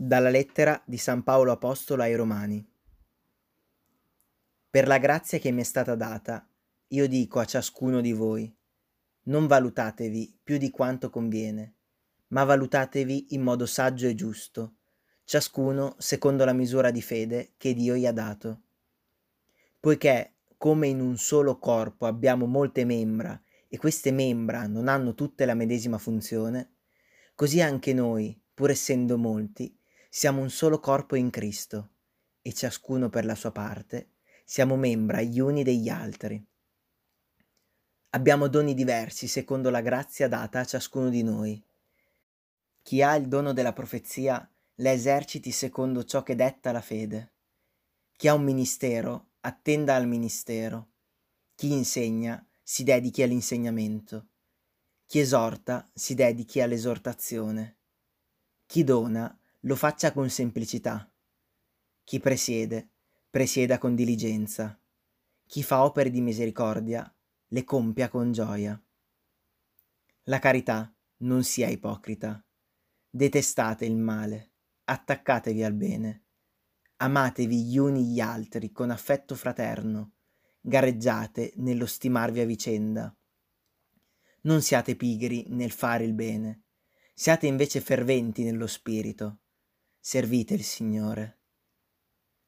[0.00, 2.64] Dalla lettera di San Paolo Apostolo ai Romani.
[4.70, 6.48] Per la grazia che mi è stata data,
[6.86, 8.56] io dico a ciascuno di voi,
[9.22, 11.74] non valutatevi più di quanto conviene,
[12.28, 14.76] ma valutatevi in modo saggio e giusto,
[15.24, 18.60] ciascuno secondo la misura di fede che Dio gli ha dato.
[19.80, 25.44] Poiché, come in un solo corpo abbiamo molte membra e queste membra non hanno tutte
[25.44, 26.74] la medesima funzione,
[27.34, 29.77] così anche noi, pur essendo molti,
[30.08, 31.90] siamo un solo corpo in Cristo
[32.40, 34.12] e ciascuno per la sua parte
[34.48, 36.42] siamo membra gli uni degli altri.
[38.10, 41.62] Abbiamo doni diversi secondo la grazia data a ciascuno di noi.
[42.80, 47.34] Chi ha il dono della profezia la eserciti secondo ciò che detta la fede.
[48.16, 50.92] Chi ha un ministero attenda al ministero.
[51.54, 54.28] Chi insegna si dedichi all'insegnamento.
[55.04, 57.76] Chi esorta si dedichi all'esortazione.
[58.64, 61.12] Chi dona lo faccia con semplicità.
[62.04, 62.90] Chi presiede,
[63.28, 64.80] presieda con diligenza.
[65.46, 67.12] Chi fa opere di misericordia,
[67.48, 68.80] le compia con gioia.
[70.24, 72.44] La carità non sia ipocrita.
[73.10, 74.52] Detestate il male,
[74.84, 76.26] attaccatevi al bene.
[76.98, 80.12] Amatevi gli uni gli altri con affetto fraterno,
[80.60, 83.12] gareggiate nello stimarvi a vicenda.
[84.42, 86.64] Non siate pigri nel fare il bene,
[87.12, 89.40] siate invece ferventi nello spirito
[90.08, 91.40] servite il Signore.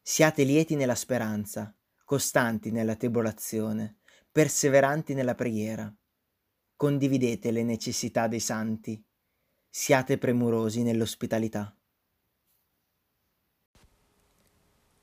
[0.00, 3.98] Siate lieti nella speranza, costanti nella tribolazione,
[4.32, 5.94] perseveranti nella preghiera.
[6.74, 9.04] Condividete le necessità dei santi,
[9.68, 11.76] siate premurosi nell'ospitalità.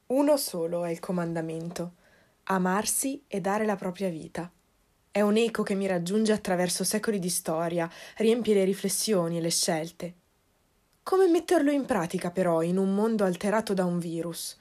[0.07, 1.97] Uno solo è il comandamento,
[2.45, 4.51] amarsi e dare la propria vita.
[5.11, 9.51] È un eco che mi raggiunge attraverso secoli di storia, riempie le riflessioni e le
[9.51, 10.15] scelte.
[11.07, 14.57] Come metterlo in pratica però in un mondo alterato da un virus?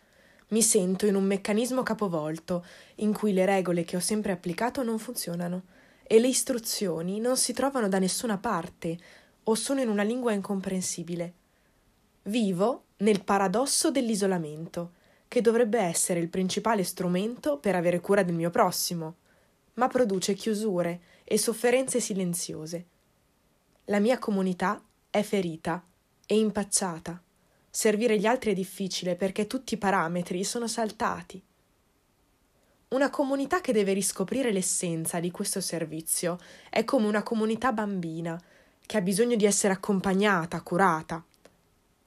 [0.51, 2.65] Mi sento in un meccanismo capovolto,
[2.99, 5.65] in cui le regole che ho sempre applicato non funzionano
[6.05, 8.97] e le istruzioni non si trovano da nessuna parte
[9.43, 11.33] o sono in una lingua incomprensibile.
[12.23, 14.93] Vivo nel paradosso dell'isolamento,
[15.27, 19.17] che dovrebbe essere il principale strumento per avere cura del mio prossimo,
[19.75, 22.87] ma produce chiusure e sofferenze silenziose.
[23.87, 25.85] La mia comunità è ferita
[26.27, 27.23] e impacciata.
[27.71, 31.43] Servire gli altri è difficile perché tutti i parametri sono saltati.
[32.89, 36.39] Una comunità che deve riscoprire l'essenza di questo servizio
[36.71, 38.41] è come una comunità bambina
[38.87, 41.23] che ha bisogno di essere accompagnata, curata.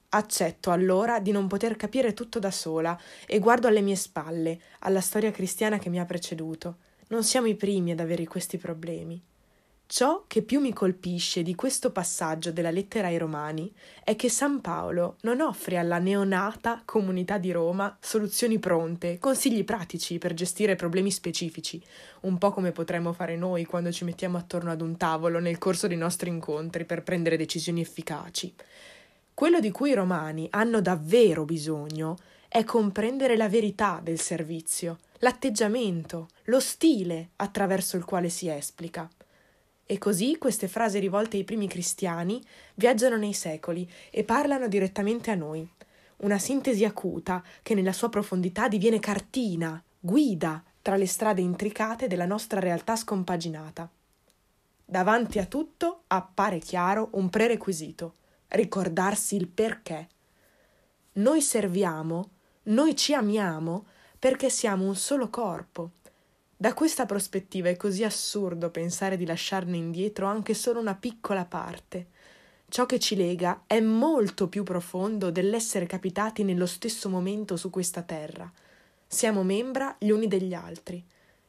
[0.08, 5.00] Accetto allora di non poter capire tutto da sola e guardo alle mie spalle, alla
[5.00, 6.78] storia cristiana che mi ha preceduto.
[7.08, 9.22] Non siamo i primi ad avere questi problemi.
[9.92, 13.74] Ciò che più mi colpisce di questo passaggio della lettera ai Romani
[14.04, 20.18] è che San Paolo non offre alla neonata comunità di Roma soluzioni pronte, consigli pratici
[20.18, 21.82] per gestire problemi specifici,
[22.20, 25.88] un po' come potremmo fare noi quando ci mettiamo attorno ad un tavolo nel corso
[25.88, 28.54] dei nostri incontri per prendere decisioni efficaci.
[29.34, 36.28] Quello di cui i romani hanno davvero bisogno è comprendere la verità del servizio, l'atteggiamento,
[36.44, 39.10] lo stile attraverso il quale si esplica.
[39.90, 42.40] E così queste frasi rivolte ai primi cristiani
[42.76, 45.68] viaggiano nei secoli e parlano direttamente a noi.
[46.18, 52.24] Una sintesi acuta che nella sua profondità diviene cartina, guida tra le strade intricate della
[52.24, 53.90] nostra realtà scompaginata.
[54.84, 58.14] Davanti a tutto appare chiaro un prerequisito,
[58.46, 60.06] ricordarsi il perché.
[61.14, 62.30] Noi serviamo,
[62.62, 63.86] noi ci amiamo
[64.20, 65.94] perché siamo un solo corpo
[66.60, 72.08] da questa prospettiva è così assurdo pensare di lasciarne indietro anche solo una piccola parte.
[72.68, 78.02] Ciò che ci lega è molto più profondo dell'essere capitati nello stesso momento su questa
[78.02, 78.52] terra.
[79.06, 81.02] Siamo membra gli uni degli altri.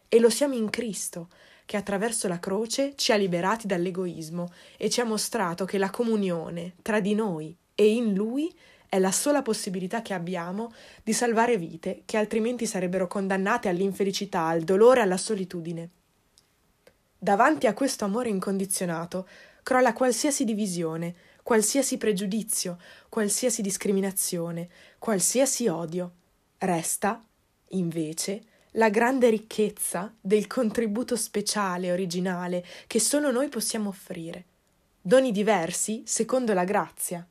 [0.07, 1.28] E lo siamo in Cristo,
[1.66, 6.75] che attraverso la croce ci ha liberati dall'egoismo e ci ha mostrato che la comunione
[6.81, 8.49] tra di noi e in Lui
[8.91, 14.64] è la sola possibilità che abbiamo di salvare vite che altrimenti sarebbero condannate all'infelicità, al
[14.64, 15.90] dolore, alla solitudine.
[17.17, 19.29] Davanti a questo amore incondizionato
[19.64, 22.78] crolla qualsiasi divisione, qualsiasi pregiudizio,
[23.08, 24.67] qualsiasi discriminazione,
[24.99, 26.11] qualsiasi odio.
[26.58, 27.23] Resta,
[27.70, 28.41] invece,
[28.72, 34.44] la grande ricchezza del contributo speciale originale che solo noi possiamo offrire.
[35.02, 37.26] Doni diversi secondo la grazia,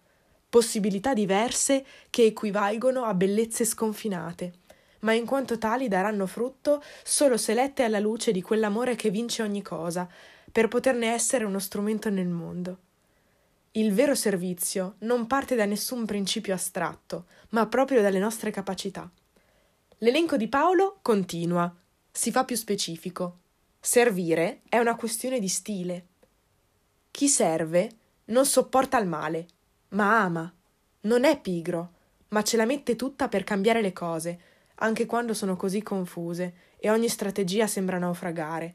[0.50, 4.52] possibilità diverse che equivalgono a bellezze sconfinate,
[5.00, 9.42] ma in quanto tali daranno frutto solo se lette alla luce di quell'amore che vince
[9.42, 10.06] ogni cosa,
[10.52, 12.78] per poterne essere uno strumento nel mondo.
[13.72, 19.08] Il vero servizio non parte da nessun principio astratto, ma proprio dalle nostre capacità.
[19.98, 21.72] L'elenco di Paolo continua,
[22.10, 23.38] si fa più specifico.
[23.78, 26.06] Servire è una questione di stile.
[27.12, 27.90] Chi serve
[28.26, 29.46] non sopporta il male,
[29.90, 30.52] ma ama.
[31.02, 31.92] Non è pigro,
[32.28, 34.40] ma ce la mette tutta per cambiare le cose,
[34.76, 38.74] anche quando sono così confuse e ogni strategia sembra naufragare.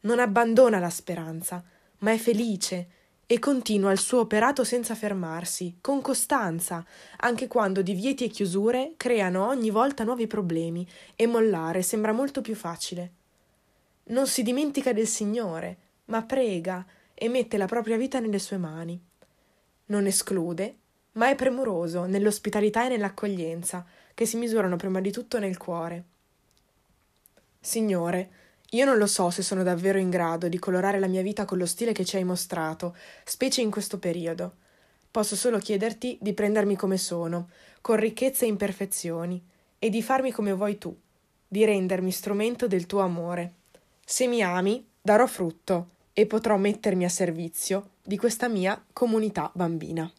[0.00, 1.62] Non abbandona la speranza,
[1.98, 2.88] ma è felice
[3.26, 6.84] e continua il suo operato senza fermarsi, con costanza,
[7.18, 10.86] anche quando divieti e chiusure creano ogni volta nuovi problemi
[11.16, 13.12] e mollare sembra molto più facile.
[14.04, 15.76] Non si dimentica del Signore,
[16.06, 19.00] ma prega e mette la propria vita nelle sue mani.
[19.92, 20.76] Non esclude,
[21.12, 23.84] ma è premuroso nell'ospitalità e nell'accoglienza,
[24.14, 26.04] che si misurano prima di tutto nel cuore.
[27.60, 28.30] Signore,
[28.70, 31.58] io non lo so se sono davvero in grado di colorare la mia vita con
[31.58, 34.54] lo stile che ci hai mostrato, specie in questo periodo.
[35.10, 37.50] Posso solo chiederti di prendermi come sono,
[37.82, 39.44] con ricchezze e imperfezioni,
[39.78, 40.98] e di farmi come vuoi tu,
[41.46, 43.56] di rendermi strumento del tuo amore.
[44.02, 50.10] Se mi ami, darò frutto e potrò mettermi a servizio di questa mia comunità bambina.